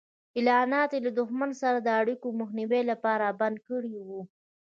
اعلانات 0.37 0.89
یې 0.95 0.99
له 1.05 1.11
دښمن 1.19 1.51
سره 1.61 1.77
د 1.81 1.89
اړیکو 2.01 2.27
د 2.31 2.35
مخنیوي 2.41 2.81
لپاره 2.91 3.37
بند 3.39 3.57
کړي 3.67 3.93
وو. 4.07 4.21